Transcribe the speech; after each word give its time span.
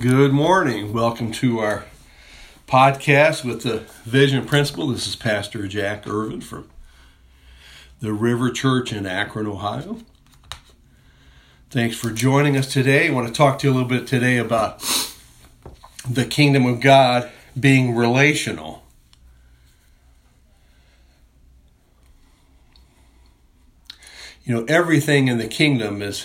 Good 0.00 0.32
morning. 0.32 0.94
Welcome 0.94 1.30
to 1.32 1.58
our 1.58 1.84
podcast 2.66 3.44
with 3.44 3.64
the 3.64 3.80
Vision 4.04 4.46
Principle. 4.46 4.86
This 4.86 5.06
is 5.06 5.14
Pastor 5.14 5.68
Jack 5.68 6.06
Irvin 6.06 6.40
from 6.40 6.70
the 8.00 8.14
River 8.14 8.50
Church 8.50 8.94
in 8.94 9.04
Akron, 9.04 9.46
Ohio. 9.46 9.98
Thanks 11.68 11.98
for 11.98 12.08
joining 12.10 12.56
us 12.56 12.72
today. 12.72 13.08
I 13.08 13.10
want 13.10 13.28
to 13.28 13.32
talk 13.34 13.58
to 13.58 13.66
you 13.66 13.74
a 13.74 13.74
little 13.74 13.90
bit 13.90 14.06
today 14.06 14.38
about 14.38 14.80
the 16.08 16.24
kingdom 16.24 16.64
of 16.64 16.80
God 16.80 17.30
being 17.58 17.94
relational. 17.94 18.82
You 24.44 24.54
know, 24.54 24.64
everything 24.64 25.28
in 25.28 25.36
the 25.36 25.46
kingdom 25.46 26.00
is 26.00 26.24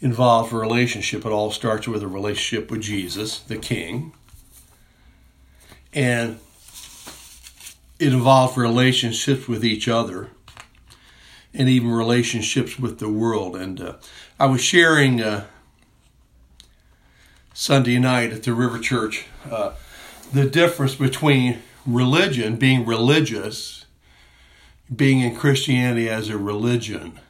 involved 0.00 0.52
a 0.52 0.56
relationship. 0.56 1.24
It 1.24 1.32
all 1.32 1.50
starts 1.50 1.88
with 1.88 2.02
a 2.02 2.08
relationship 2.08 2.70
with 2.70 2.82
Jesus, 2.82 3.38
the 3.40 3.56
King. 3.56 4.12
And 5.92 6.38
it 7.98 8.12
involved 8.12 8.58
relationships 8.58 9.48
with 9.48 9.64
each 9.64 9.88
other 9.88 10.28
and 11.54 11.68
even 11.68 11.90
relationships 11.90 12.78
with 12.78 12.98
the 12.98 13.08
world. 13.08 13.56
And 13.56 13.80
uh, 13.80 13.94
I 14.38 14.46
was 14.46 14.60
sharing 14.60 15.22
uh, 15.22 15.46
Sunday 17.54 17.98
night 17.98 18.32
at 18.32 18.42
the 18.42 18.52
River 18.52 18.78
Church 18.78 19.26
uh, 19.50 19.72
the 20.32 20.44
difference 20.44 20.94
between 20.94 21.62
religion, 21.86 22.56
being 22.56 22.84
religious, 22.84 23.86
being 24.94 25.20
in 25.20 25.34
Christianity 25.34 26.08
as 26.10 26.28
a 26.28 26.36
religion 26.36 27.20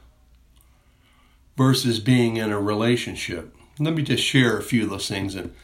versus 1.56 2.00
being 2.00 2.36
in 2.36 2.52
a 2.52 2.60
relationship. 2.60 3.54
Let 3.78 3.94
me 3.94 4.02
just 4.02 4.22
share 4.22 4.56
a 4.56 4.62
few 4.62 4.84
of 4.84 4.90
those 4.90 5.08
things. 5.08 5.34
And 5.34 5.54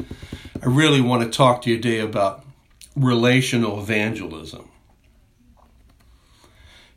I 0.63 0.67
really 0.67 1.01
want 1.01 1.23
to 1.23 1.31
talk 1.31 1.63
to 1.63 1.71
you 1.71 1.77
today 1.77 1.99
about 1.99 2.45
relational 2.95 3.81
evangelism 3.81 4.69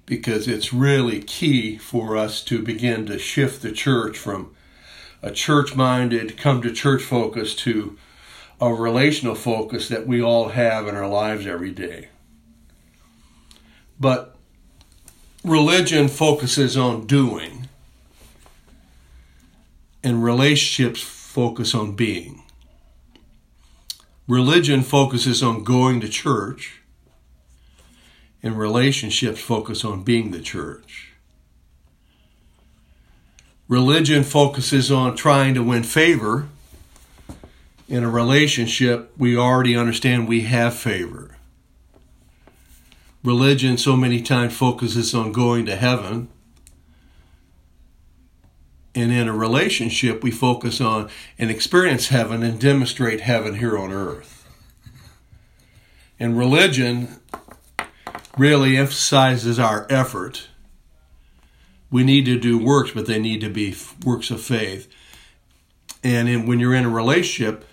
because 0.05 0.47
it's 0.47 0.73
really 0.73 1.21
key 1.21 1.77
for 1.77 2.15
us 2.15 2.43
to 2.43 2.61
begin 2.61 3.05
to 3.07 3.17
shift 3.17 3.61
the 3.61 3.71
church 3.71 4.17
from 4.17 4.53
a 5.21 5.31
church 5.31 5.75
minded, 5.75 6.37
come 6.37 6.61
to 6.61 6.71
church 6.71 7.01
focus 7.01 7.55
to 7.55 7.97
a 8.61 8.73
relational 8.73 9.35
focus 9.35 9.89
that 9.89 10.05
we 10.05 10.21
all 10.21 10.49
have 10.49 10.87
in 10.87 10.95
our 10.95 11.07
lives 11.07 11.47
every 11.47 11.71
day. 11.71 12.09
But 13.99 14.35
religion 15.43 16.07
focuses 16.07 16.77
on 16.77 17.07
doing 17.07 17.67
and 20.05 20.23
relationships 20.23 21.01
focus 21.01 21.73
on 21.73 21.95
being. 21.95 22.43
Religion 24.27 24.83
focuses 24.83 25.41
on 25.41 25.63
going 25.63 25.99
to 25.99 26.07
church, 26.07 26.81
and 28.43 28.55
relationships 28.55 29.41
focus 29.41 29.83
on 29.83 30.03
being 30.03 30.29
the 30.29 30.39
church. 30.39 31.13
Religion 33.67 34.23
focuses 34.23 34.91
on 34.91 35.15
trying 35.15 35.55
to 35.55 35.63
win 35.63 35.81
favor. 35.81 36.47
In 37.89 38.03
a 38.03 38.09
relationship, 38.09 39.11
we 39.17 39.35
already 39.35 39.75
understand 39.75 40.27
we 40.27 40.41
have 40.41 40.75
favor. 40.75 41.35
Religion 43.23 43.75
so 43.75 43.95
many 43.95 44.21
times 44.21 44.55
focuses 44.55 45.15
on 45.15 45.31
going 45.31 45.65
to 45.65 45.75
heaven 45.75 46.29
and 48.95 49.11
in 49.11 49.27
a 49.27 49.33
relationship, 49.33 50.23
we 50.23 50.31
focus 50.31 50.79
on 50.79 51.09
and 51.37 51.51
experience 51.51 52.07
heaven 52.07 52.41
and 52.41 52.59
demonstrate 52.59 53.19
heaven 53.19 53.55
here 53.55 53.77
on 53.77 53.91
earth. 53.91 54.47
And 56.17 56.37
religion 56.37 57.19
really 58.37 58.77
emphasizes 58.77 59.59
our 59.59 59.85
effort. 59.89 60.47
We 61.91 62.05
need 62.05 62.25
to 62.25 62.39
do 62.39 62.57
works, 62.57 62.91
but 62.91 63.05
they 63.05 63.19
need 63.19 63.41
to 63.41 63.49
be 63.49 63.75
works 64.05 64.31
of 64.31 64.41
faith. 64.41 64.87
And 66.01 66.29
in, 66.29 66.45
when 66.45 66.61
you're 66.61 66.73
in 66.73 66.85
a 66.85 66.89
relationship, 66.89 67.65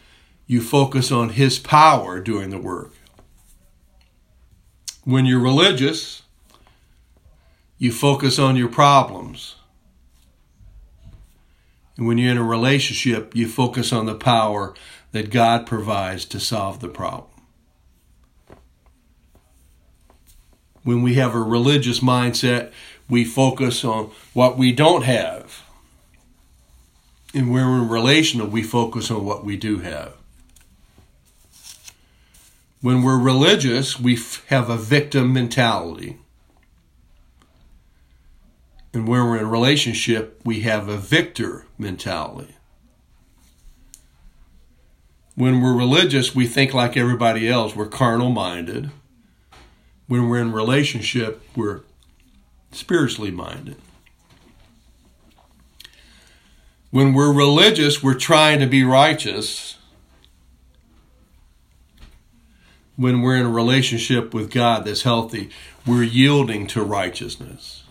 you 0.48 0.60
focus 0.60 1.12
on 1.12 1.30
His 1.30 1.60
power 1.60 2.18
doing 2.18 2.50
the 2.50 2.58
work. 2.58 2.92
When 5.04 5.24
you're 5.24 5.40
religious, 5.40 6.22
you 7.78 7.92
focus 7.92 8.40
on 8.40 8.56
your 8.56 8.68
problems. 8.68 9.54
And 11.96 12.06
when 12.06 12.18
you're 12.18 12.30
in 12.30 12.38
a 12.38 12.44
relationship, 12.44 13.36
you 13.36 13.48
focus 13.48 13.92
on 13.92 14.06
the 14.06 14.14
power 14.14 14.74
that 15.12 15.30
God 15.30 15.66
provides 15.66 16.24
to 16.26 16.40
solve 16.40 16.80
the 16.80 16.88
problem. 16.88 17.28
When 20.84 21.02
we 21.02 21.14
have 21.14 21.34
a 21.34 21.40
religious 21.40 22.00
mindset, 22.00 22.72
we 23.08 23.24
focus 23.24 23.84
on 23.84 24.10
what 24.32 24.56
we 24.56 24.72
don't 24.72 25.04
have. 25.04 25.62
And 27.34 27.52
when 27.52 27.64
we're 27.64 27.86
relational, 27.86 28.46
we 28.46 28.62
focus 28.62 29.10
on 29.10 29.24
what 29.24 29.44
we 29.44 29.56
do 29.56 29.78
have. 29.78 30.14
When 32.80 33.02
we're 33.02 33.18
religious, 33.18 34.00
we 34.00 34.18
have 34.48 34.68
a 34.68 34.76
victim 34.76 35.32
mentality. 35.32 36.18
And 38.92 39.08
when 39.08 39.24
we're 39.24 39.38
in 39.38 39.44
a 39.44 39.48
relationship, 39.48 40.40
we 40.44 40.60
have 40.60 40.88
a 40.88 40.98
victor 40.98 41.66
mentality. 41.78 42.56
When 45.34 45.62
we're 45.62 45.76
religious, 45.76 46.34
we 46.34 46.46
think 46.46 46.74
like 46.74 46.96
everybody 46.96 47.48
else. 47.48 47.74
We're 47.74 47.86
carnal 47.86 48.30
minded. 48.30 48.90
When 50.06 50.28
we're 50.28 50.40
in 50.40 50.52
relationship, 50.52 51.42
we're 51.56 51.80
spiritually 52.70 53.30
minded. 53.30 53.76
When 56.90 57.14
we're 57.14 57.32
religious, 57.32 58.02
we're 58.02 58.12
trying 58.12 58.60
to 58.60 58.66
be 58.66 58.84
righteous. 58.84 59.78
When 62.96 63.22
we're 63.22 63.36
in 63.36 63.46
a 63.46 63.50
relationship 63.50 64.34
with 64.34 64.50
God 64.50 64.84
that's 64.84 65.02
healthy, 65.02 65.48
we're 65.86 66.02
yielding 66.02 66.66
to 66.68 66.82
righteousness. 66.82 67.81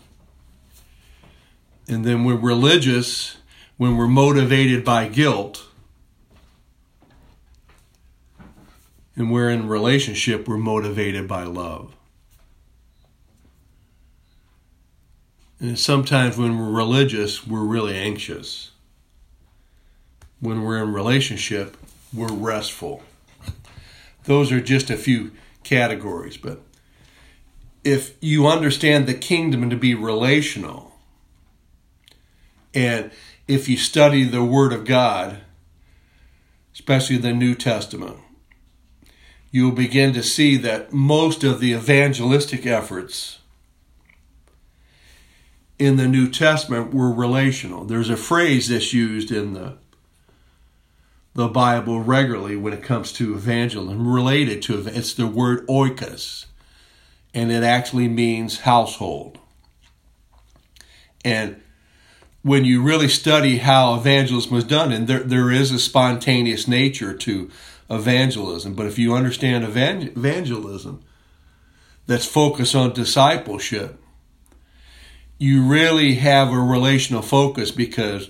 And 1.92 2.06
then 2.06 2.24
we're 2.24 2.38
religious 2.38 3.36
when 3.76 3.98
we're 3.98 4.08
motivated 4.08 4.86
by 4.86 5.10
guilt. 5.10 5.66
And 9.18 9.30
we're 9.30 9.50
in 9.50 9.68
relationship, 9.68 10.48
we're 10.48 10.56
motivated 10.56 11.28
by 11.28 11.44
love. 11.44 11.94
And 15.60 15.78
sometimes 15.78 16.38
when 16.38 16.58
we're 16.58 16.72
religious, 16.72 17.46
we're 17.46 17.66
really 17.66 17.98
anxious. 17.98 18.72
When 20.40 20.64
we're 20.64 20.82
in 20.82 20.94
relationship, 20.94 21.76
we're 22.14 22.32
restful. 22.32 23.04
Those 24.24 24.50
are 24.54 24.62
just 24.62 24.90
a 24.90 24.96
few 24.96 25.32
categories, 25.66 26.38
but 26.38 26.62
if 27.84 28.16
you 28.22 28.48
understand 28.48 29.08
the 29.08 29.14
kingdom 29.14 29.70
to 29.70 29.76
be 29.76 29.94
relational, 29.94 30.92
and 32.74 33.12
if 33.48 33.68
you 33.68 33.78
study 33.78 34.24
the 34.24 34.44
Word 34.44 34.72
of 34.72 34.86
God, 34.86 35.40
especially 36.74 37.18
the 37.18 37.34
New 37.34 37.56
Testament, 37.56 38.18
you'll 39.52 39.72
begin 39.72 40.14
to 40.14 40.24
see 40.24 40.56
that 40.58 40.94
most 40.94 41.44
of 41.44 41.60
the 41.60 41.74
evangelistic 41.74 42.66
efforts 42.66 43.40
in 45.78 45.98
the 45.98 46.08
New 46.08 46.30
Testament 46.30 46.94
were 46.94 47.12
relational. 47.12 47.84
There's 47.84 48.10
a 48.10 48.16
phrase 48.16 48.70
that's 48.70 48.94
used 48.94 49.32
in 49.32 49.54
the 49.54 49.78
the 51.34 51.48
Bible 51.48 52.02
regularly 52.02 52.58
when 52.58 52.74
it 52.74 52.84
comes 52.84 53.14
to 53.14 53.34
evangelism, 53.34 54.06
related 54.06 54.62
to 54.64 54.86
it's 54.86 55.14
the 55.14 55.28
word 55.28 55.66
oikos, 55.68 56.46
and 57.34 57.52
it 57.52 57.64
actually 57.64 58.10
means 58.10 58.60
household. 58.60 59.40
And 61.24 61.62
when 62.44 62.66
you 62.66 62.82
really 62.82 63.08
study 63.08 63.58
how 63.58 63.96
evangelism 63.96 64.52
was 64.52 64.64
done, 64.64 64.92
and 64.92 65.08
there, 65.08 65.24
there 65.24 65.52
is 65.52 65.72
a 65.72 65.80
spontaneous 65.80 66.68
nature 66.68 67.16
to 67.16 67.50
evangelism, 67.90 68.74
but 68.74 68.88
if 68.88 68.98
you 68.98 69.14
understand 69.14 69.64
evangelism 69.64 71.04
that's 72.08 72.26
focused 72.26 72.74
on 72.74 72.94
discipleship, 72.94 74.02
you 75.38 75.64
really 75.64 76.16
have 76.16 76.52
a 76.52 76.60
relational 76.60 77.22
focus 77.22 77.72
because 77.72 78.30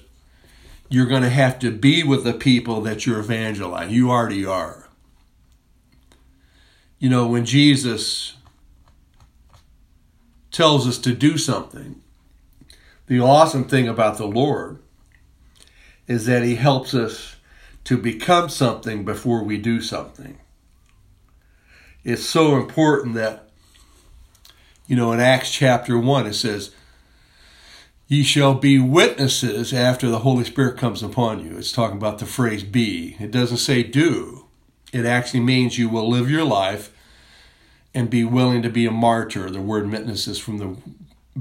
you're 0.89 1.05
going 1.05 1.23
to 1.23 1.29
have 1.29 1.57
to 1.59 1.71
be 1.71 2.03
with 2.03 2.23
the 2.23 2.33
people 2.33 2.81
that 2.81 3.05
you're 3.05 3.19
evangelizing. 3.19 3.93
You 3.93 4.11
already 4.11 4.45
are. 4.45 4.89
You 6.99 7.09
know, 7.09 7.27
when 7.27 7.45
Jesus 7.45 8.35
tells 10.51 10.85
us 10.85 10.97
to 10.99 11.13
do 11.13 11.37
something, 11.37 12.00
the 13.11 13.19
awesome 13.19 13.65
thing 13.65 13.89
about 13.89 14.17
the 14.17 14.25
Lord 14.25 14.79
is 16.07 16.27
that 16.27 16.43
He 16.43 16.55
helps 16.55 16.93
us 16.93 17.35
to 17.83 17.97
become 17.97 18.47
something 18.47 19.03
before 19.03 19.43
we 19.43 19.57
do 19.57 19.81
something. 19.81 20.37
It's 22.05 22.23
so 22.23 22.55
important 22.55 23.15
that, 23.15 23.49
you 24.87 24.95
know, 24.95 25.11
in 25.11 25.19
Acts 25.19 25.51
chapter 25.51 25.99
1, 25.99 26.25
it 26.25 26.35
says, 26.35 26.73
Ye 28.07 28.23
shall 28.23 28.53
be 28.53 28.79
witnesses 28.79 29.73
after 29.73 30.07
the 30.07 30.19
Holy 30.19 30.45
Spirit 30.45 30.77
comes 30.77 31.03
upon 31.03 31.43
you. 31.43 31.57
It's 31.57 31.73
talking 31.73 31.97
about 31.97 32.19
the 32.19 32.25
phrase 32.25 32.63
be. 32.63 33.17
It 33.19 33.31
doesn't 33.31 33.57
say 33.57 33.83
do. 33.83 34.45
It 34.93 35.05
actually 35.05 35.41
means 35.41 35.77
you 35.77 35.89
will 35.89 36.09
live 36.09 36.31
your 36.31 36.45
life 36.45 36.95
and 37.93 38.09
be 38.09 38.23
willing 38.23 38.61
to 38.61 38.69
be 38.69 38.85
a 38.85 38.91
martyr. 38.91 39.49
The 39.49 39.61
word 39.61 39.91
witness 39.91 40.29
is 40.29 40.39
from 40.39 40.59
the 40.59 40.77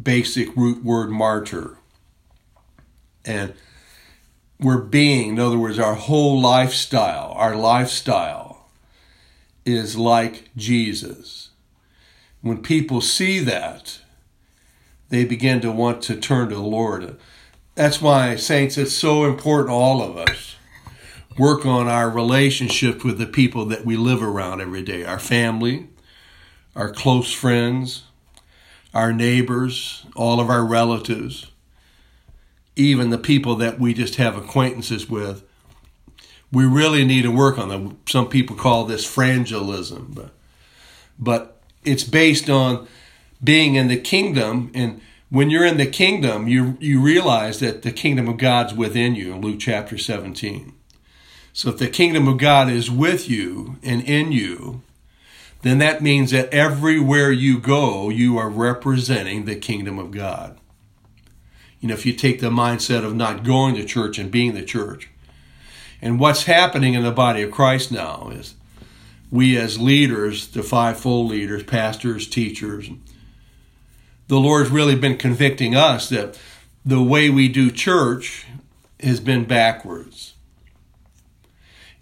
basic 0.01 0.55
root 0.57 0.85
word 0.85 1.11
martyr. 1.11 1.79
And 3.25 3.55
we're 4.59 4.83
being, 4.83 5.31
in 5.31 5.39
other 5.39 5.59
words, 5.59 5.79
our 5.79 5.95
whole 5.95 6.41
lifestyle, 6.41 7.33
our 7.37 7.57
lifestyle 7.57 8.69
is 9.65 9.97
like 9.97 10.51
Jesus. 10.57 11.51
When 12.41 12.63
people 12.63 13.01
see 13.01 13.39
that, 13.41 14.01
they 15.09 15.25
begin 15.25 15.61
to 15.61 15.73
want 15.73 16.03
to 16.03 16.17
turn 16.17 16.49
to 16.49 16.55
the 16.55 16.61
Lord. 16.61 17.19
That's 17.75 18.01
why, 18.01 18.37
saints, 18.37 18.79
it's 18.79 18.93
so 18.93 19.25
important, 19.25 19.71
all 19.71 20.03
of 20.03 20.17
us 20.17 20.57
work 21.39 21.65
on 21.65 21.89
our 21.89 22.11
relationship 22.11 23.05
with 23.05 23.19
the 23.19 23.27
people 23.27 23.65
that 23.67 23.85
we 23.85 23.97
live 23.97 24.23
around 24.23 24.61
every 24.61 24.83
day 24.83 25.05
our 25.05 25.19
family, 25.19 25.89
our 26.77 26.91
close 26.91 27.33
friends, 27.33 28.05
our 28.93 29.13
neighbors, 29.13 30.05
all 30.17 30.41
of 30.41 30.51
our 30.51 30.65
relatives, 30.65 31.51
even 32.77 33.11
the 33.11 33.19
people 33.19 33.55
that 33.57 33.79
we 33.79 33.95
just 33.95 34.17
have 34.17 34.37
acquaintances 34.37 35.09
with. 35.09 35.45
We 36.53 36.65
really 36.65 37.05
need 37.05 37.23
to 37.23 37.31
work 37.31 37.59
on 37.59 37.69
them. 37.69 37.99
Some 38.09 38.29
people 38.29 38.57
call 38.57 38.85
this 38.85 39.07
frangelism, 39.07 40.15
but, 40.15 40.31
but 41.19 41.61
it's 41.85 42.03
based 42.03 42.51
on 42.51 42.89
being 43.43 43.77
in 43.77 43.89
the 43.89 44.01
kingdom. 44.01 44.71
And 44.75 45.01
when 45.29 45.51
you're 45.51 45.65
in 45.65 45.77
the 45.77 45.87
kingdom, 45.87 46.49
you, 46.49 46.77
you 46.81 47.01
realize 47.01 47.61
that 47.61 47.83
the 47.83 47.93
kingdom 47.93 48.29
of 48.29 48.39
God's 48.39 48.75
within 48.75 49.15
you 49.15 49.35
in 49.35 49.41
Luke 49.41 49.61
chapter 49.61 49.97
17. 49.97 50.73
So 51.53 51.71
if 51.71 51.79
the 51.79 51.89
kingdom 51.89 52.27
of 52.27 52.39
God 52.39 52.69
is 52.69 52.91
with 52.91 53.29
you 53.29 53.77
and 53.83 54.03
in 54.03 54.33
you, 54.33 54.83
then 55.63 55.79
that 55.79 56.03
means 56.03 56.31
that 56.31 56.53
everywhere 56.53 57.31
you 57.31 57.59
go, 57.59 58.09
you 58.09 58.39
are 58.39 58.49
representing 58.49 59.45
the 59.45 59.57
kingdom 59.57 59.99
of 59.99 60.11
God. 60.11 60.59
You 61.81 61.89
know, 61.89 61.95
if 61.95 62.07
you 62.07 62.13
take 62.13 62.41
the 62.41 62.51
mindset 62.51 63.05
of 63.05 63.15
not 63.15 63.45
going 63.45 63.75
to 63.75 63.85
church 63.85 64.19
and 64.19 64.31
being 64.31 64.55
the 64.55 64.65
church. 64.65 65.09
And 66.03 66.19
what's 66.19 66.45
happening 66.45 66.95
in 66.95 67.03
the 67.03 67.11
body 67.11 67.43
of 67.43 67.51
Christ 67.51 67.93
now 67.93 68.31
is 68.33 68.55
we 69.31 69.57
as 69.57 69.79
leaders, 69.79 70.49
the 70.49 70.63
fivefold 70.63 71.31
leaders, 71.31 71.63
pastors, 71.63 72.27
teachers, 72.27 72.91
the 74.29 74.41
Lord's 74.41 74.71
really 74.71 74.95
been 74.95 75.17
convicting 75.17 75.75
us 75.75 76.09
that 76.09 76.39
the 76.85 77.03
way 77.03 77.29
we 77.29 77.49
do 77.49 77.71
church 77.71 78.47
has 79.01 79.21
been 79.21 79.45
backwards 79.45 80.30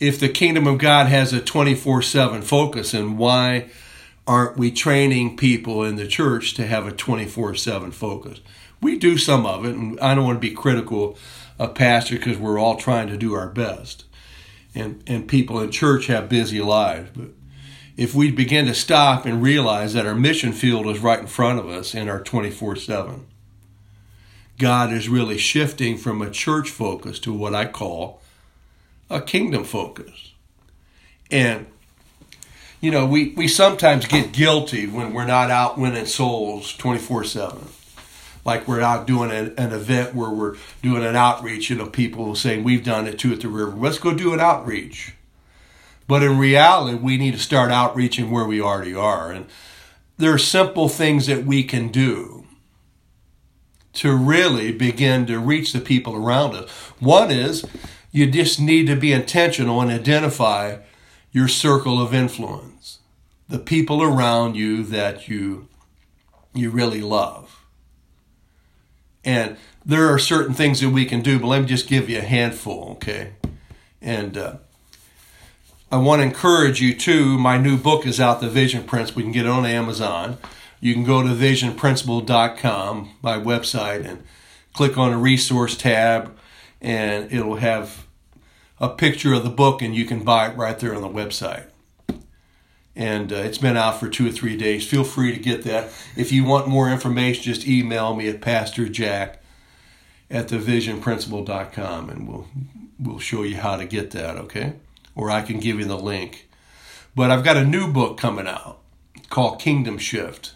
if 0.01 0.21
the 0.21 0.29
kingdom 0.29 0.67
of 0.67 0.79
God 0.79 1.07
has 1.09 1.33
a 1.33 1.41
24 1.41 2.03
7 2.03 2.43
focus, 2.43 2.95
and 2.95 3.19
why 3.19 3.71
aren't 4.27 4.57
we 4.57 4.71
training 4.71 5.37
people 5.37 5.83
in 5.83 5.97
the 5.97 6.07
church 6.07 6.55
to 6.55 6.67
have 6.67 6.87
a 6.87 6.93
24 6.93 7.55
7 7.55 7.91
focus? 7.91 8.41
We 8.81 8.99
do 8.99 9.19
some 9.19 9.45
of 9.45 9.65
it, 9.65 9.75
and 9.75 9.99
I 10.01 10.15
don't 10.15 10.25
want 10.25 10.37
to 10.41 10.49
be 10.49 10.55
critical 10.55 11.19
of 11.59 11.75
pastors 11.75 12.19
because 12.19 12.39
we're 12.39 12.59
all 12.59 12.77
trying 12.77 13.09
to 13.09 13.17
do 13.17 13.35
our 13.35 13.49
best. 13.49 14.05
And, 14.75 15.03
and 15.07 15.27
people 15.27 15.61
in 15.61 15.73
church 15.73 16.07
have 16.07 16.29
busy 16.29 16.61
lives. 16.61 17.11
But 17.17 17.31
if 17.97 18.15
we 18.15 18.31
begin 18.31 18.67
to 18.67 18.75
stop 18.75 19.27
and 19.27 19.43
realize 19.43 19.95
that 19.95 20.07
our 20.07 20.15
mission 20.15 20.53
field 20.53 20.87
is 20.87 21.01
right 21.01 21.19
in 21.19 21.27
front 21.27 21.59
of 21.59 21.69
us 21.69 21.95
in 21.95 22.09
our 22.09 22.23
24 22.23 22.77
7, 22.77 23.27
God 24.59 24.93
is 24.93 25.09
really 25.09 25.39
shifting 25.39 25.97
from 25.97 26.23
a 26.23 26.31
church 26.31 26.71
focus 26.71 27.19
to 27.21 27.33
what 27.33 27.55
I 27.55 27.65
call 27.67 28.21
a 29.11 29.21
kingdom 29.21 29.65
focus. 29.65 30.33
And, 31.31 31.67
you 32.81 32.91
know, 32.91 33.07
we, 33.07 33.31
we 33.31 33.49
sometimes 33.49 34.07
get 34.07 34.33
guilty 34.33 34.87
when 34.87 35.13
we're 35.13 35.27
not 35.27 35.51
out 35.51 35.79
winning 35.79 36.07
souls 36.07 36.77
24 36.77 37.25
7. 37.25 37.69
Like 38.45 38.67
we're 38.67 38.81
out 38.81 39.07
doing 39.07 39.31
an, 39.31 39.55
an 39.59 39.73
event 39.73 40.15
where 40.15 40.31
we're 40.31 40.57
doing 40.83 41.05
an 41.05 41.17
outreach, 41.17 41.69
you 41.69 41.77
know, 41.77 41.87
people 41.87 42.35
saying, 42.35 42.65
We've 42.65 42.85
done 42.85 43.07
it 43.07 43.19
too 43.19 43.33
at 43.33 43.41
the 43.41 43.49
river. 43.49 43.73
Let's 43.73 43.99
go 43.99 44.15
do 44.15 44.33
an 44.33 44.41
outreach. 44.41 45.15
But 46.07 46.23
in 46.23 46.39
reality, 46.39 46.97
we 46.97 47.19
need 47.19 47.35
to 47.35 47.39
start 47.39 47.71
outreaching 47.71 48.31
where 48.31 48.47
we 48.47 48.63
already 48.63 48.95
are. 48.95 49.31
And 49.31 49.47
there 50.17 50.33
are 50.33 50.39
simple 50.39 50.89
things 50.89 51.27
that 51.27 51.45
we 51.45 51.63
can 51.63 51.89
do 51.89 52.47
to 53.95 54.17
really 54.17 54.73
begin 54.73 55.27
to 55.27 55.39
reach 55.39 55.73
the 55.73 55.81
people 55.81 56.17
around 56.17 56.55
us. 56.55 56.71
One 57.01 57.31
is 57.31 57.65
you 58.11 58.31
just 58.31 58.61
need 58.61 58.87
to 58.87 58.97
be 58.97 59.13
intentional 59.13 59.81
and 59.81 59.91
identify 59.91 60.79
your 61.33 61.49
circle 61.49 62.01
of 62.01 62.15
influence, 62.15 62.99
the 63.49 63.59
people 63.59 64.03
around 64.03 64.57
you 64.57 64.83
that 64.85 65.29
you 65.29 65.69
you 66.55 66.71
really 66.71 67.01
love. 67.01 67.65
And 69.25 69.57
there 69.85 70.13
are 70.13 70.19
certain 70.19 70.55
things 70.55 70.81
that 70.81 70.91
we 70.91 71.05
can 71.05 71.21
do, 71.21 71.39
but 71.39 71.49
let 71.49 71.61
me 71.61 71.67
just 71.67 71.89
give 71.89 72.09
you 72.09 72.19
a 72.19 72.23
handful, 72.23 72.93
okay? 72.93 73.35
And 74.01 74.37
uh, 74.37 74.57
I 75.93 75.99
want 75.99 76.21
to 76.21 76.27
encourage 76.27 76.81
you 76.81 76.95
too. 76.95 77.39
My 77.39 77.59
new 77.59 77.77
book 77.77 78.07
is 78.07 78.21
out, 78.21 78.41
The 78.41 78.49
Vision 78.49 78.85
Principle. 78.85 79.23
You 79.23 79.27
can 79.27 79.33
get 79.33 79.47
it 79.47 79.51
on 79.51 79.67
Amazon. 79.67 80.39
You 80.81 80.95
can 80.95 81.05
go 81.05 81.23
to 81.23 81.29
visionprinciple.com, 81.29 83.11
my 83.23 83.39
website, 83.39 84.07
and 84.07 84.25
click 84.73 84.97
on 84.97 85.11
the 85.11 85.17
resource 85.17 85.77
tab 85.77 86.38
and 86.81 87.33
it'll 87.33 87.57
have 87.57 88.07
a 88.81 88.89
picture 88.89 89.35
of 89.35 89.43
the 89.43 89.51
book 89.51 89.83
and 89.83 89.95
you 89.95 90.05
can 90.05 90.25
buy 90.25 90.49
it 90.49 90.57
right 90.57 90.79
there 90.79 90.95
on 90.95 91.03
the 91.03 91.09
website. 91.09 91.67
And 92.95 93.33
uh, 93.33 93.37
it's 93.37 93.59
been 93.59 93.77
out 93.77 94.01
for 94.01 94.09
two 94.09 94.29
or 94.29 94.33
three 94.33 94.57
days. 94.57 94.87
Feel 94.87 95.05
free 95.05 95.33
to 95.33 95.39
get 95.39 95.63
that. 95.65 95.91
If 96.17 96.33
you 96.33 96.45
want 96.45 96.67
more 96.67 96.91
information, 96.91 97.45
just 97.45 97.67
email 97.67 98.15
me 98.15 98.29
at 98.29 98.41
Pastor 98.41 98.89
Jack 98.89 99.43
at 100.31 100.49
thevisionprinciple.com 100.49 102.11
and 102.11 102.29
we'll 102.29 102.47
we'll 102.99 103.21
show 103.21 103.45
you 103.45 103.57
how 103.57 103.77
to 103.77 103.85
get 103.85 104.11
that, 104.11 104.37
okay? 104.37 104.75
Or 105.15 105.31
I 105.31 105.43
can 105.43 105.61
give 105.61 105.79
you 105.79 105.85
the 105.85 105.97
link. 105.99 106.49
But 107.15 107.31
I've 107.31 107.45
got 107.45 107.57
a 107.57 107.65
new 107.65 107.93
book 107.93 108.19
coming 108.19 108.49
out 108.49 108.81
called 109.31 109.61
Kingdom 109.61 109.99
Shift. 109.99 110.55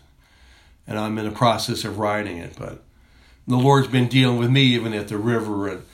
And 0.87 0.99
I'm 0.99 1.17
in 1.19 1.25
the 1.25 1.31
process 1.31 1.85
of 1.85 1.99
writing 1.99 2.39
it, 2.39 2.57
but 2.59 2.83
the 3.47 3.57
Lord's 3.57 3.87
been 3.87 4.09
dealing 4.09 4.39
with 4.39 4.51
me 4.51 4.63
even 4.63 4.93
at 4.95 5.09
the 5.09 5.17
river 5.17 5.69
and 5.69 5.85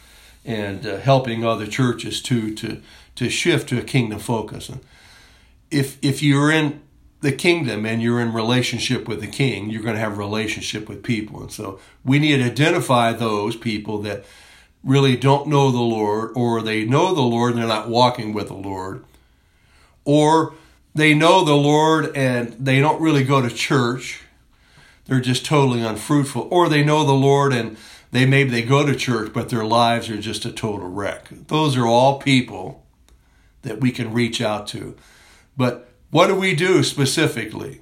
and 0.48 0.86
uh, 0.86 0.96
helping 0.96 1.44
other 1.44 1.66
churches 1.66 2.22
too 2.22 2.54
to 2.54 2.80
to 3.14 3.28
shift 3.28 3.68
to 3.68 3.78
a 3.78 3.82
kingdom 3.82 4.18
focus. 4.18 4.70
And 4.70 4.80
if 5.70 5.98
if 6.02 6.22
you're 6.22 6.50
in 6.50 6.80
the 7.20 7.32
kingdom 7.32 7.84
and 7.84 8.00
you're 8.00 8.20
in 8.20 8.32
relationship 8.32 9.06
with 9.06 9.20
the 9.20 9.26
king, 9.26 9.68
you're 9.68 9.82
going 9.82 9.94
to 9.94 10.00
have 10.00 10.16
relationship 10.16 10.88
with 10.88 11.02
people. 11.02 11.42
And 11.42 11.52
so 11.52 11.78
we 12.04 12.18
need 12.18 12.38
to 12.38 12.44
identify 12.44 13.12
those 13.12 13.56
people 13.56 13.98
that 14.02 14.24
really 14.82 15.16
don't 15.16 15.48
know 15.48 15.70
the 15.70 15.80
Lord 15.80 16.30
or 16.34 16.62
they 16.62 16.84
know 16.84 17.14
the 17.14 17.20
Lord 17.20 17.52
and 17.52 17.60
they're 17.60 17.68
not 17.68 17.88
walking 17.88 18.32
with 18.32 18.48
the 18.48 18.54
Lord. 18.54 19.04
Or 20.04 20.54
they 20.94 21.12
know 21.12 21.44
the 21.44 21.56
Lord 21.56 22.16
and 22.16 22.52
they 22.52 22.80
don't 22.80 23.02
really 23.02 23.24
go 23.24 23.42
to 23.42 23.50
church. 23.50 24.22
They're 25.06 25.20
just 25.20 25.44
totally 25.44 25.82
unfruitful. 25.82 26.48
Or 26.50 26.68
they 26.68 26.84
know 26.84 27.04
the 27.04 27.12
Lord 27.12 27.52
and 27.52 27.76
they 28.10 28.24
maybe 28.24 28.50
they 28.50 28.62
go 28.62 28.86
to 28.86 28.94
church, 28.94 29.32
but 29.32 29.48
their 29.48 29.64
lives 29.64 30.08
are 30.08 30.18
just 30.18 30.44
a 30.44 30.52
total 30.52 30.88
wreck. 30.88 31.28
Those 31.48 31.76
are 31.76 31.86
all 31.86 32.18
people 32.18 32.86
that 33.62 33.80
we 33.80 33.90
can 33.90 34.12
reach 34.12 34.40
out 34.40 34.66
to. 34.68 34.96
But 35.56 35.88
what 36.10 36.28
do 36.28 36.34
we 36.34 36.54
do 36.54 36.82
specifically? 36.82 37.80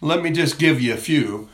Let 0.00 0.22
me 0.22 0.30
just 0.30 0.58
give 0.58 0.80
you 0.80 0.94
a 0.94 0.98
few. 0.98 1.48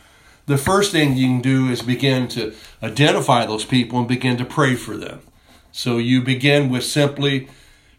The 0.46 0.58
first 0.58 0.92
thing 0.92 1.16
you 1.16 1.26
can 1.26 1.40
do 1.40 1.68
is 1.68 1.82
begin 1.82 2.28
to 2.28 2.54
identify 2.82 3.46
those 3.46 3.64
people 3.64 3.98
and 3.98 4.08
begin 4.08 4.36
to 4.36 4.44
pray 4.44 4.76
for 4.76 4.96
them. 4.96 5.20
So 5.72 5.98
you 5.98 6.20
begin 6.20 6.68
with 6.68 6.84
simply 6.84 7.48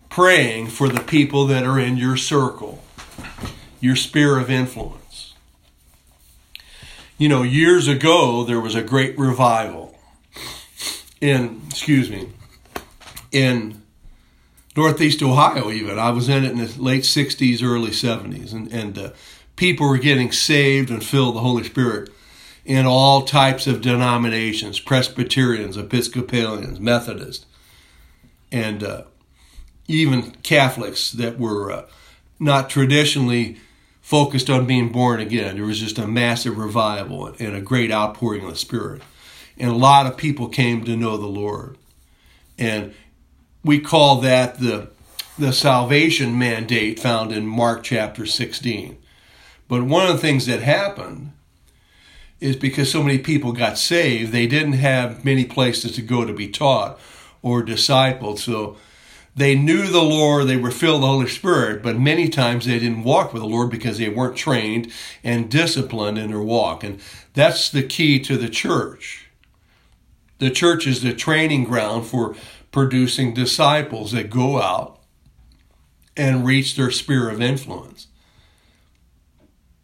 praying 0.10 0.68
for 0.68 0.88
the 0.88 1.02
people 1.02 1.48
that 1.48 1.64
are 1.64 1.80
in 1.80 1.98
your 1.98 2.16
circle, 2.18 2.84
your 3.80 3.96
sphere 3.96 4.38
of 4.38 4.50
influence. 4.50 5.34
You 7.18 7.30
know, 7.30 7.44
years 7.44 7.88
ago, 7.88 8.44
there 8.44 8.60
was 8.60 8.76
a 8.76 8.84
great 8.84 9.18
revival 9.18 9.93
in 11.24 11.62
excuse 11.70 12.10
me 12.10 12.30
in 13.32 13.82
northeast 14.76 15.24
ohio 15.24 15.72
even 15.72 15.98
i 15.98 16.10
was 16.10 16.28
in 16.30 16.44
it 16.44 16.52
in 16.52 16.58
the 16.58 16.82
late 16.82 17.04
60s 17.04 17.64
early 17.64 17.92
70s 17.92 18.52
and, 18.52 18.72
and 18.72 18.98
uh, 18.98 19.10
people 19.56 19.88
were 19.88 19.98
getting 19.98 20.32
saved 20.32 20.90
and 20.90 21.04
filled 21.04 21.36
the 21.36 21.40
holy 21.40 21.64
spirit 21.64 22.10
in 22.66 22.86
all 22.86 23.24
types 23.24 23.68
of 23.68 23.82
denominations 23.82 24.80
presbyterians 24.80 25.78
episcopalians 25.78 26.80
methodists 26.80 27.46
and 28.54 28.84
uh, 28.84 29.04
even 29.88 30.32
Catholics 30.44 31.12
that 31.12 31.40
were 31.40 31.72
uh, 31.72 31.86
not 32.40 32.70
traditionally 32.70 33.58
focused 34.02 34.50
on 34.50 34.68
being 34.68 34.92
born 34.92 35.20
again. 35.20 35.56
There 35.56 35.66
was 35.66 35.80
just 35.80 35.98
a 35.98 36.08
massive 36.08 36.58
revival 36.58 37.34
and 37.40 37.56
a 37.56 37.62
great 37.62 37.92
outpouring 37.92 38.44
of 38.44 38.52
the 38.52 38.56
Spirit. 38.56 39.02
And 39.58 39.70
a 39.70 39.76
lot 39.76 40.08
of 40.08 40.18
people 40.18 40.50
came 40.50 40.84
to 40.86 40.98
know 40.98 41.18
the 41.18 41.28
Lord. 41.28 41.78
And 42.58 42.94
we 43.64 43.80
call 43.80 44.22
that 44.22 44.60
the, 44.60 44.90
the 45.38 45.54
salvation 45.54 46.38
mandate 46.38 47.00
found 47.00 47.32
in 47.32 47.46
Mark 47.46 47.84
chapter 47.84 48.26
16. 48.26 48.98
But 49.68 49.84
one 49.84 50.06
of 50.08 50.14
the 50.14 50.20
things 50.20 50.46
that 50.46 50.62
happened 50.62 51.32
is 52.40 52.56
because 52.56 52.92
so 52.92 53.02
many 53.02 53.18
people 53.18 53.54
got 53.54 53.78
saved, 53.78 54.32
they 54.32 54.48
didn't 54.48 54.74
have 54.74 55.24
many 55.24 55.46
places 55.46 55.94
to 55.94 56.02
go 56.02 56.26
to 56.26 56.34
be 56.34 56.50
taught 56.50 57.00
or 57.42 57.64
discipled. 57.64 58.38
So 58.38 58.76
they 59.36 59.56
knew 59.56 59.88
the 59.88 60.04
Lord, 60.04 60.48
they 60.48 60.58
were 60.58 60.70
filled 60.70 60.96
with 60.96 61.02
the 61.02 61.08
Holy 61.08 61.28
Spirit, 61.30 61.82
but 61.82 61.98
many 61.98 62.28
times 62.28 62.66
they 62.66 62.80
didn't 62.80 63.04
walk 63.04 63.34
with 63.34 63.42
the 63.42 63.48
Lord 63.48 63.72
because 63.72 63.98
they 63.98 64.10
weren't 64.10 64.36
trained 64.36 64.92
and 65.24 65.50
disciplined 65.50 66.18
in 66.18 66.30
their 66.30 66.42
walk. 66.42 66.84
And 66.84 67.00
that's 67.34 67.70
the 67.70 67.84
key 67.84 68.20
to 68.20 68.38
the 68.38 68.50
church. 68.50 69.23
The 70.44 70.52
church 70.52 70.86
is 70.86 71.02
the 71.02 71.14
training 71.14 71.64
ground 71.64 72.06
for 72.06 72.36
producing 72.72 73.34
disciples 73.34 74.12
that 74.12 74.30
go 74.30 74.62
out 74.62 75.00
and 76.18 76.46
reach 76.46 76.76
their 76.76 76.92
sphere 76.92 77.30
of 77.30 77.42
influence. 77.42 78.08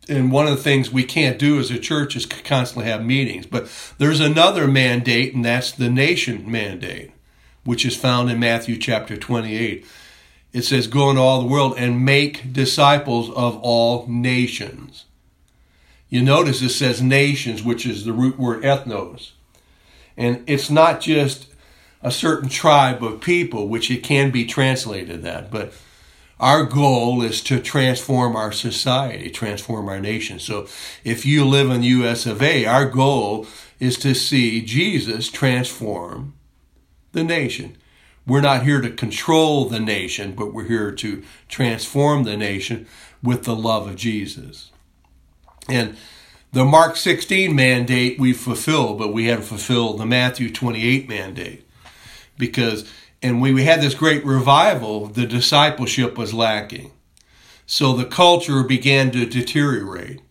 And 0.10 0.34
one 0.34 0.48
of 0.48 0.58
the 0.58 0.62
things 0.62 0.92
we 0.92 1.06
can't 1.06 1.40
do 1.40 1.60
as 1.60 1.72
a 1.72 1.80
church 1.80 2.18
is 2.18 2.26
constantly 2.26 2.92
have 2.92 3.06
meetings. 3.06 3.46
But 3.46 3.70
there's 4.00 4.20
another 4.20 4.68
mandate, 4.68 5.34
and 5.34 5.46
that's 5.46 5.72
the 5.72 5.90
nation 5.90 6.52
mandate 6.52 7.12
which 7.64 7.86
is 7.86 7.96
found 7.96 8.30
in 8.30 8.40
Matthew 8.40 8.78
chapter 8.78 9.16
28. 9.16 9.86
It 10.52 10.64
says, 10.64 10.88
Go 10.88 11.10
into 11.10 11.22
all 11.22 11.40
the 11.40 11.48
world 11.48 11.76
and 11.78 12.04
make 12.04 12.52
disciples 12.52 13.30
of 13.30 13.58
all 13.62 14.08
nations. 14.08 15.06
You 16.10 16.22
notice 16.22 16.62
it 16.62 16.70
says 16.70 17.02
nations, 17.02 17.64
which 17.64 17.86
is 17.86 18.04
the 18.04 18.12
root 18.12 18.38
word 18.38 18.64
ethnos. 18.64 19.32
And 20.20 20.44
it's 20.48 20.70
not 20.70 21.00
just 21.00 21.48
a 22.04 22.12
certain 22.12 22.50
tribe 22.50 23.02
of 23.02 23.22
people, 23.22 23.70
which 23.70 23.90
it 23.90 24.04
can 24.04 24.32
be 24.32 24.46
translated 24.46 25.24
that, 25.24 25.50
but 25.50 25.74
our 26.42 26.66
goal 26.66 27.22
is 27.22 27.42
to 27.44 27.60
transform 27.62 28.36
our 28.36 28.52
society, 28.52 29.30
transform 29.30 29.88
our 29.88 30.00
nation. 30.00 30.38
So 30.38 30.68
if 31.06 31.26
you 31.26 31.46
live 31.46 31.72
in 31.72 31.82
the 31.82 31.88
US 31.88 32.26
of 32.26 32.42
A, 32.42 32.66
our 32.66 32.86
goal 32.86 33.48
is 33.80 33.98
to 34.00 34.14
see 34.14 34.62
Jesus 34.62 35.30
transform 35.30 36.34
the 37.14 37.24
nation. 37.24 37.78
We're 38.28 38.42
not 38.42 38.64
here 38.64 38.82
to 38.82 38.92
control 38.92 39.66
the 39.66 39.80
nation, 39.80 40.34
but 40.34 40.54
we're 40.54 40.68
here 40.68 40.92
to 40.92 41.24
transform 41.48 42.26
the 42.26 42.36
nation 42.36 42.88
with 43.24 43.46
the 43.46 43.56
love 43.56 43.88
of 43.88 43.96
Jesus. 43.96 44.72
And 45.70 45.96
the 46.52 46.66
Mark 46.66 46.96
16 46.96 47.56
mandate 47.56 48.20
we 48.20 48.34
fulfilled, 48.34 48.98
but 48.98 49.14
we 49.14 49.26
haven't 49.26 49.46
fulfilled 49.46 50.00
the 50.00 50.06
Matthew 50.06 50.52
28 50.52 51.08
mandate. 51.08 51.68
Because, 52.38 52.92
and 53.22 53.40
when 53.40 53.54
we 53.54 53.66
had 53.66 53.82
this 53.82 53.94
great 53.94 54.26
revival, 54.26 55.08
the 55.08 55.28
discipleship 55.28 56.18
was 56.18 56.34
lacking. 56.34 56.92
So 57.68 57.94
the 57.94 58.06
culture 58.06 58.64
began 58.64 59.12
to 59.12 59.28
deteriorate. 59.28 60.22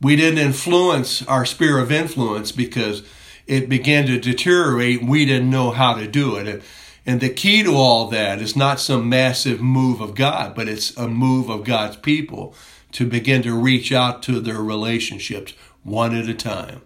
We 0.00 0.16
didn't 0.16 0.40
influence 0.40 1.22
our 1.26 1.46
sphere 1.46 1.78
of 1.78 1.92
influence 1.92 2.50
because 2.50 3.04
it 3.46 3.68
began 3.68 4.06
to 4.06 4.18
deteriorate. 4.18 5.04
We 5.04 5.24
didn't 5.24 5.50
know 5.50 5.70
how 5.70 5.94
to 5.94 6.08
do 6.08 6.34
it. 6.34 6.64
And 7.06 7.20
the 7.20 7.30
key 7.30 7.62
to 7.62 7.74
all 7.74 8.08
that 8.08 8.42
is 8.42 8.56
not 8.56 8.80
some 8.80 9.08
massive 9.08 9.60
move 9.60 10.00
of 10.00 10.16
God, 10.16 10.56
but 10.56 10.68
it's 10.68 10.96
a 10.96 11.06
move 11.06 11.48
of 11.48 11.62
God's 11.62 11.96
people 11.96 12.56
to 12.96 13.06
begin 13.06 13.42
to 13.42 13.54
reach 13.54 13.92
out 13.92 14.22
to 14.22 14.40
their 14.40 14.62
relationships 14.62 15.52
one 15.82 16.14
at 16.14 16.30
a 16.30 16.34
time. 16.34 16.80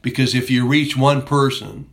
Because 0.00 0.34
if 0.34 0.50
you 0.50 0.66
reach 0.66 0.96
one 0.96 1.20
person, 1.20 1.90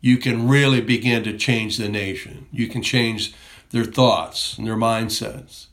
you 0.00 0.16
can 0.16 0.48
really 0.48 0.80
begin 0.80 1.24
to 1.24 1.36
change 1.36 1.76
the 1.76 1.90
nation. 1.90 2.46
You 2.50 2.68
can 2.68 2.82
change 2.82 3.34
their 3.68 3.84
thoughts 3.84 4.56
and 4.56 4.66
their 4.66 4.76
mindsets. 4.76 5.66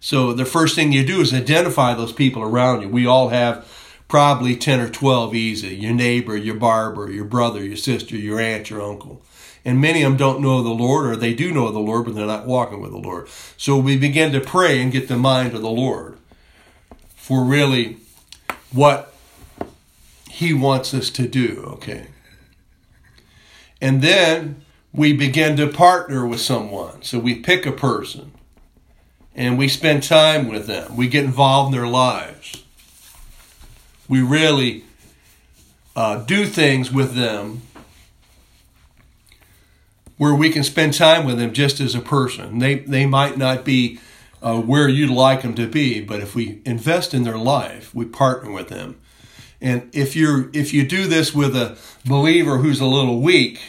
So 0.00 0.32
the 0.32 0.46
first 0.46 0.74
thing 0.74 0.92
you 0.92 1.04
do 1.04 1.20
is 1.20 1.34
identify 1.34 1.92
those 1.92 2.12
people 2.14 2.42
around 2.42 2.80
you. 2.80 2.88
We 2.88 3.06
all 3.06 3.28
have 3.28 3.70
probably 4.08 4.56
10 4.56 4.80
or 4.80 4.88
12 4.88 5.34
easy 5.34 5.76
your 5.76 5.92
neighbor, 5.92 6.34
your 6.34 6.54
barber, 6.54 7.10
your 7.10 7.26
brother, 7.26 7.62
your 7.62 7.76
sister, 7.76 8.16
your 8.16 8.40
aunt, 8.40 8.70
your 8.70 8.80
uncle. 8.80 9.22
And 9.64 9.80
many 9.80 10.02
of 10.02 10.12
them 10.12 10.18
don't 10.18 10.42
know 10.42 10.62
the 10.62 10.68
Lord, 10.68 11.06
or 11.06 11.16
they 11.16 11.32
do 11.32 11.52
know 11.52 11.70
the 11.70 11.78
Lord, 11.78 12.04
but 12.04 12.14
they're 12.14 12.26
not 12.26 12.46
walking 12.46 12.80
with 12.80 12.90
the 12.90 12.98
Lord. 12.98 13.28
So 13.56 13.78
we 13.78 13.96
begin 13.96 14.32
to 14.32 14.40
pray 14.40 14.80
and 14.80 14.92
get 14.92 15.08
the 15.08 15.16
mind 15.16 15.54
of 15.54 15.62
the 15.62 15.70
Lord 15.70 16.18
for 17.16 17.44
really 17.44 17.96
what 18.72 19.14
He 20.30 20.52
wants 20.52 20.92
us 20.92 21.08
to 21.10 21.26
do, 21.26 21.64
okay? 21.74 22.08
And 23.80 24.02
then 24.02 24.62
we 24.92 25.12
begin 25.12 25.56
to 25.56 25.66
partner 25.66 26.26
with 26.26 26.40
someone. 26.40 27.02
So 27.02 27.18
we 27.18 27.34
pick 27.34 27.64
a 27.64 27.72
person 27.72 28.32
and 29.34 29.56
we 29.56 29.68
spend 29.68 30.02
time 30.02 30.48
with 30.48 30.66
them. 30.66 30.96
We 30.96 31.08
get 31.08 31.24
involved 31.24 31.74
in 31.74 31.80
their 31.80 31.88
lives 31.88 32.64
we 34.08 34.22
really 34.22 34.84
uh, 35.96 36.16
do 36.24 36.46
things 36.46 36.92
with 36.92 37.14
them 37.14 37.62
where 40.16 40.34
we 40.34 40.50
can 40.50 40.62
spend 40.62 40.94
time 40.94 41.24
with 41.24 41.38
them 41.38 41.52
just 41.52 41.80
as 41.80 41.94
a 41.94 42.00
person. 42.00 42.58
They 42.58 42.76
they 42.76 43.06
might 43.06 43.36
not 43.36 43.64
be 43.64 43.98
uh, 44.42 44.60
where 44.60 44.88
you'd 44.88 45.10
like 45.10 45.42
them 45.42 45.54
to 45.54 45.66
be, 45.66 46.00
but 46.00 46.20
if 46.20 46.34
we 46.34 46.60
invest 46.64 47.14
in 47.14 47.24
their 47.24 47.38
life, 47.38 47.94
we 47.94 48.04
partner 48.04 48.50
with 48.50 48.68
them. 48.68 49.00
And 49.60 49.88
if 49.94 50.14
you're 50.14 50.50
if 50.52 50.74
you 50.74 50.86
do 50.86 51.06
this 51.06 51.34
with 51.34 51.56
a 51.56 51.78
believer 52.04 52.58
who's 52.58 52.80
a 52.80 52.86
little 52.86 53.20
weak 53.20 53.60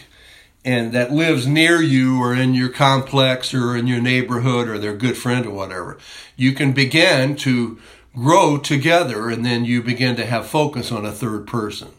and 0.66 0.92
that 0.92 1.12
lives 1.12 1.48
near 1.48 1.82
you 1.82 2.20
or 2.20 2.36
in 2.36 2.54
your 2.54 2.70
complex 2.70 3.54
or 3.54 3.78
in 3.78 3.88
your 3.88 4.02
neighborhood 4.02 4.68
or 4.68 4.78
their 4.78 4.96
good 4.96 5.16
friend 5.16 5.46
or 5.46 5.52
whatever, 5.52 5.98
you 6.36 6.52
can 6.52 6.74
begin 6.74 7.36
to 7.38 7.80
grow 8.14 8.58
together 8.58 9.30
and 9.30 9.46
then 9.46 9.64
you 9.64 9.82
begin 9.82 10.16
to 10.16 10.26
have 10.26 10.48
focus 10.48 10.92
on 10.92 11.06
a 11.06 11.12
third 11.12 11.48
person. 11.48 11.90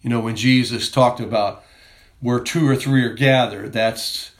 You 0.00 0.10
know, 0.10 0.20
when 0.20 0.36
Jesus 0.36 0.90
talked 0.90 1.20
about 1.20 1.62
where 2.20 2.40
two 2.40 2.68
or 2.68 2.76
three 2.76 3.04
are 3.04 3.14
gathered, 3.14 3.72
that's 3.72 4.32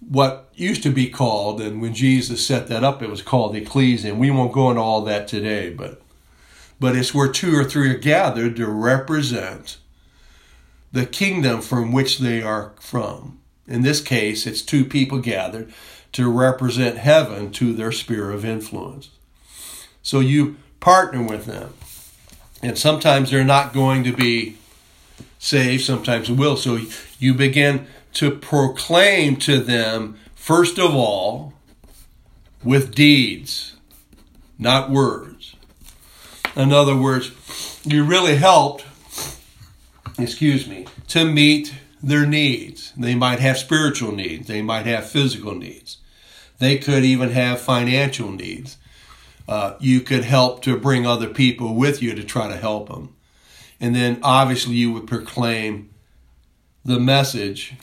what 0.00 0.48
used 0.54 0.82
to 0.82 0.90
be 0.90 1.08
called, 1.08 1.60
and 1.60 1.80
when 1.80 1.94
Jesus 1.94 2.44
set 2.46 2.66
that 2.68 2.84
up, 2.84 3.02
it 3.02 3.10
was 3.10 3.22
called 3.22 3.54
ecclesia. 3.54 4.10
And 4.10 4.20
we 4.20 4.30
won't 4.30 4.52
go 4.52 4.70
into 4.70 4.82
all 4.82 5.02
that 5.02 5.28
today, 5.28 5.70
but 5.70 6.00
but 6.80 6.96
it's 6.96 7.14
where 7.14 7.30
two 7.30 7.56
or 7.56 7.62
three 7.62 7.90
are 7.90 7.98
gathered 7.98 8.56
to 8.56 8.66
represent 8.66 9.78
the 10.90 11.06
kingdom 11.06 11.60
from 11.60 11.92
which 11.92 12.18
they 12.18 12.42
are 12.42 12.72
from. 12.80 13.38
In 13.68 13.82
this 13.82 14.00
case, 14.00 14.46
it's 14.48 14.62
two 14.62 14.84
people 14.84 15.18
gathered 15.18 15.72
to 16.10 16.28
represent 16.28 16.98
heaven 16.98 17.52
to 17.52 17.72
their 17.72 17.92
sphere 17.92 18.32
of 18.32 18.44
influence. 18.44 19.10
So 20.02 20.18
you 20.18 20.56
partner 20.80 21.22
with 21.22 21.46
them. 21.46 21.74
And 22.62 22.76
sometimes 22.76 23.30
they're 23.30 23.44
not 23.44 23.72
going 23.72 24.02
to 24.04 24.12
be 24.12 24.56
saved, 25.38 25.84
sometimes 25.84 26.30
will. 26.30 26.56
So 26.56 26.78
you 27.22 27.34
begin 27.34 27.86
to 28.14 28.30
proclaim 28.30 29.36
to 29.36 29.58
them, 29.58 30.18
first 30.34 30.78
of 30.78 30.94
all, 30.94 31.54
with 32.62 32.94
deeds, 32.94 33.76
not 34.58 34.90
words. 34.90 35.56
In 36.54 36.72
other 36.72 36.96
words, 36.96 37.30
you 37.84 38.04
really 38.04 38.36
helped, 38.36 38.84
excuse 40.18 40.68
me, 40.68 40.86
to 41.08 41.24
meet 41.24 41.74
their 42.02 42.26
needs. 42.26 42.92
They 42.96 43.14
might 43.14 43.38
have 43.40 43.58
spiritual 43.58 44.12
needs, 44.12 44.48
they 44.48 44.62
might 44.62 44.86
have 44.86 45.08
physical 45.08 45.54
needs, 45.54 45.98
they 46.58 46.78
could 46.78 47.04
even 47.04 47.30
have 47.30 47.60
financial 47.60 48.30
needs 48.30 48.76
uh, 49.48 49.76
you 49.80 50.00
could 50.00 50.24
help 50.24 50.62
to 50.62 50.76
bring 50.76 51.06
other 51.06 51.28
people 51.28 51.74
with 51.74 52.02
you 52.02 52.14
to 52.14 52.24
try 52.24 52.48
to 52.48 52.56
help 52.56 52.88
them. 52.88 53.14
And 53.80 53.94
then 53.94 54.18
obviously 54.22 54.74
you 54.74 54.92
would 54.92 55.06
proclaim 55.06 55.90
the 56.84 57.00
message 57.00 57.74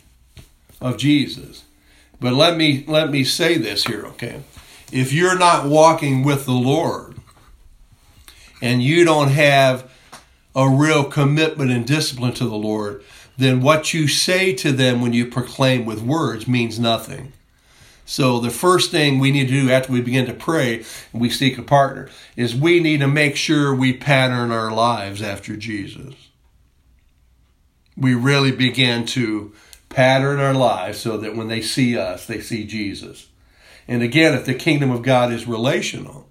of 0.81 0.97
Jesus. 0.97 1.63
But 2.19 2.33
let 2.33 2.57
me 2.57 2.83
let 2.87 3.09
me 3.09 3.23
say 3.23 3.57
this 3.57 3.85
here, 3.85 4.05
okay? 4.07 4.41
If 4.91 5.13
you're 5.13 5.37
not 5.37 5.67
walking 5.67 6.23
with 6.23 6.45
the 6.45 6.51
Lord 6.51 7.15
and 8.61 8.83
you 8.83 9.05
don't 9.05 9.29
have 9.29 9.89
a 10.55 10.67
real 10.67 11.05
commitment 11.05 11.71
and 11.71 11.85
discipline 11.85 12.33
to 12.33 12.45
the 12.45 12.55
Lord, 12.55 13.03
then 13.37 13.61
what 13.61 13.93
you 13.93 14.07
say 14.07 14.53
to 14.55 14.71
them 14.71 15.01
when 15.01 15.13
you 15.13 15.25
proclaim 15.25 15.85
with 15.85 16.01
words 16.01 16.47
means 16.47 16.79
nothing. 16.79 17.31
So 18.05 18.39
the 18.39 18.49
first 18.49 18.89
thing 18.89 19.19
we 19.19 19.31
need 19.31 19.47
to 19.47 19.53
do 19.53 19.71
after 19.71 19.93
we 19.93 20.01
begin 20.01 20.25
to 20.25 20.33
pray 20.33 20.83
and 21.13 21.21
we 21.21 21.29
seek 21.29 21.57
a 21.57 21.61
partner 21.61 22.09
is 22.35 22.55
we 22.55 22.79
need 22.79 23.01
to 23.01 23.07
make 23.07 23.35
sure 23.35 23.73
we 23.73 23.93
pattern 23.93 24.51
our 24.51 24.71
lives 24.71 25.21
after 25.21 25.55
Jesus. 25.55 26.15
We 27.99 28.15
really 28.15 28.51
begin 28.51 29.05
to 29.07 29.53
pattern 29.89 30.39
our 30.39 30.53
lives 30.53 30.99
so 30.99 31.17
that 31.17 31.35
when 31.35 31.47
they 31.47 31.61
see 31.61 31.97
us, 31.97 32.25
they 32.25 32.39
see 32.39 32.65
Jesus. 32.65 33.27
And 33.87 34.03
again, 34.03 34.33
if 34.35 34.45
the 34.45 34.53
kingdom 34.53 34.91
of 34.91 35.01
God 35.01 35.33
is 35.33 35.47
relational, 35.47 36.27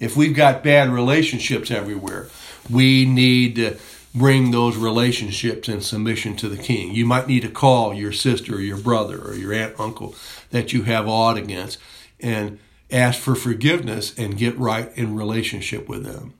if 0.00 0.16
we've 0.16 0.34
got 0.34 0.64
bad 0.64 0.90
relationships 0.90 1.70
everywhere, 1.70 2.28
we 2.68 3.04
need 3.04 3.56
to 3.56 3.76
bring 4.14 4.50
those 4.50 4.76
relationships 4.76 5.68
in 5.68 5.80
submission 5.80 6.36
to 6.36 6.48
the 6.48 6.62
king. 6.62 6.92
You 6.92 7.06
might 7.06 7.28
need 7.28 7.42
to 7.42 7.48
call 7.48 7.94
your 7.94 8.12
sister 8.12 8.56
or 8.56 8.60
your 8.60 8.78
brother 8.78 9.20
or 9.20 9.34
your 9.34 9.52
aunt, 9.52 9.78
uncle 9.78 10.14
that 10.50 10.72
you 10.72 10.82
have 10.82 11.08
aught 11.08 11.36
against 11.36 11.78
and 12.20 12.58
ask 12.90 13.20
for 13.20 13.34
forgiveness 13.34 14.14
and 14.18 14.36
get 14.36 14.58
right 14.58 14.90
in 14.96 15.16
relationship 15.16 15.88
with 15.88 16.04
them. 16.04 16.34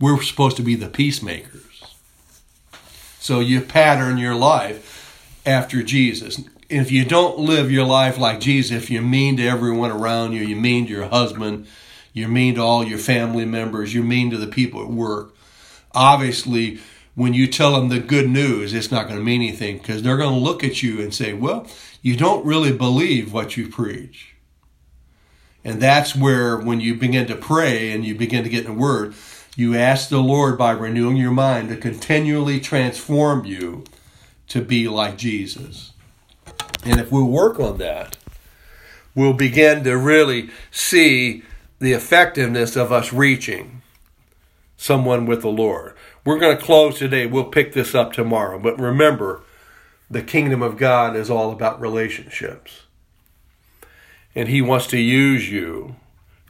We're 0.00 0.22
supposed 0.22 0.56
to 0.56 0.62
be 0.62 0.74
the 0.74 0.88
peacemakers. 0.88 1.71
So 3.22 3.38
you 3.38 3.60
pattern 3.60 4.18
your 4.18 4.34
life 4.34 5.38
after 5.46 5.84
Jesus. 5.84 6.40
If 6.68 6.90
you 6.90 7.04
don't 7.04 7.38
live 7.38 7.70
your 7.70 7.86
life 7.86 8.18
like 8.18 8.40
Jesus, 8.40 8.76
if 8.76 8.90
you're 8.90 9.00
mean 9.00 9.36
to 9.36 9.46
everyone 9.46 9.92
around 9.92 10.32
you, 10.32 10.42
you're 10.42 10.58
mean 10.58 10.86
to 10.86 10.90
your 10.90 11.06
husband, 11.06 11.68
you're 12.12 12.28
mean 12.28 12.56
to 12.56 12.62
all 12.62 12.82
your 12.82 12.98
family 12.98 13.44
members, 13.44 13.94
you're 13.94 14.02
mean 14.02 14.32
to 14.32 14.36
the 14.36 14.48
people 14.48 14.82
at 14.82 14.88
work, 14.88 15.36
obviously, 15.94 16.80
when 17.14 17.32
you 17.32 17.46
tell 17.46 17.76
them 17.76 17.90
the 17.90 18.00
good 18.00 18.28
news, 18.28 18.74
it's 18.74 18.90
not 18.90 19.06
going 19.06 19.20
to 19.20 19.24
mean 19.24 19.40
anything 19.40 19.78
because 19.78 20.02
they're 20.02 20.16
going 20.16 20.34
to 20.34 20.44
look 20.44 20.64
at 20.64 20.82
you 20.82 21.00
and 21.00 21.14
say, 21.14 21.32
well, 21.32 21.68
you 22.00 22.16
don't 22.16 22.44
really 22.44 22.72
believe 22.72 23.32
what 23.32 23.56
you 23.56 23.68
preach. 23.68 24.34
And 25.62 25.80
that's 25.80 26.16
where, 26.16 26.58
when 26.58 26.80
you 26.80 26.96
begin 26.96 27.28
to 27.28 27.36
pray 27.36 27.92
and 27.92 28.04
you 28.04 28.16
begin 28.16 28.42
to 28.42 28.50
get 28.50 28.66
in 28.66 28.72
the 28.72 28.80
Word, 28.80 29.14
you 29.56 29.76
ask 29.76 30.08
the 30.08 30.18
Lord 30.18 30.56
by 30.56 30.70
renewing 30.70 31.16
your 31.16 31.32
mind 31.32 31.68
to 31.68 31.76
continually 31.76 32.58
transform 32.58 33.44
you 33.44 33.84
to 34.48 34.62
be 34.62 34.88
like 34.88 35.18
Jesus. 35.18 35.92
And 36.84 36.98
if 36.98 37.12
we 37.12 37.22
work 37.22 37.60
on 37.60 37.78
that, 37.78 38.16
we'll 39.14 39.34
begin 39.34 39.84
to 39.84 39.96
really 39.96 40.50
see 40.70 41.42
the 41.78 41.92
effectiveness 41.92 42.76
of 42.76 42.92
us 42.92 43.12
reaching 43.12 43.82
someone 44.76 45.26
with 45.26 45.42
the 45.42 45.48
Lord. 45.48 45.94
We're 46.24 46.38
going 46.38 46.56
to 46.56 46.62
close 46.62 46.98
today. 46.98 47.26
We'll 47.26 47.44
pick 47.44 47.72
this 47.72 47.94
up 47.94 48.12
tomorrow. 48.12 48.58
But 48.58 48.78
remember, 48.80 49.42
the 50.10 50.22
kingdom 50.22 50.62
of 50.62 50.76
God 50.76 51.14
is 51.16 51.30
all 51.30 51.52
about 51.52 51.80
relationships. 51.80 52.82
And 54.34 54.48
He 54.48 54.62
wants 54.62 54.86
to 54.88 54.98
use 54.98 55.50
you 55.50 55.96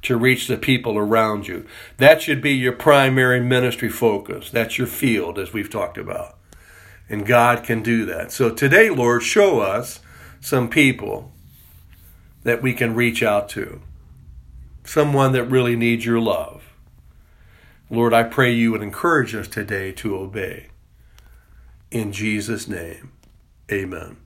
to 0.02 0.16
reach 0.16 0.48
the 0.48 0.56
people 0.56 0.98
around 0.98 1.46
you. 1.46 1.66
That 1.96 2.20
should 2.22 2.42
be 2.42 2.52
your 2.52 2.72
primary 2.72 3.40
ministry 3.40 3.88
focus. 3.88 4.50
That's 4.50 4.78
your 4.78 4.86
field, 4.86 5.38
as 5.38 5.52
we've 5.52 5.70
talked 5.70 5.96
about. 5.96 6.36
And 7.08 7.26
God 7.26 7.62
can 7.62 7.82
do 7.82 8.04
that. 8.06 8.32
So 8.32 8.50
today, 8.50 8.90
Lord, 8.90 9.22
show 9.22 9.60
us 9.60 10.00
some 10.40 10.68
people 10.68 11.32
that 12.42 12.62
we 12.62 12.72
can 12.72 12.94
reach 12.94 13.22
out 13.22 13.48
to, 13.50 13.80
someone 14.84 15.32
that 15.32 15.44
really 15.44 15.76
needs 15.76 16.04
your 16.04 16.20
love. 16.20 16.62
Lord, 17.88 18.12
I 18.12 18.24
pray 18.24 18.52
you 18.52 18.72
would 18.72 18.82
encourage 18.82 19.34
us 19.34 19.46
today 19.46 19.92
to 19.92 20.16
obey. 20.16 20.68
In 21.90 22.10
Jesus' 22.10 22.66
name, 22.66 23.12
amen. 23.70 24.21